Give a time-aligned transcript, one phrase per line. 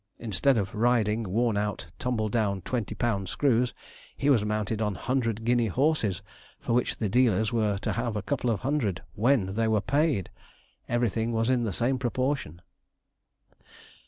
[0.17, 3.71] Instead of riding worn out, tumble down, twenty pound screws,
[4.17, 6.23] he was mounted on hundred guinea horses,
[6.59, 10.31] for which the dealers were to have a couple of hundred, when they were paid.
[10.89, 12.63] Everything was in the same proportion.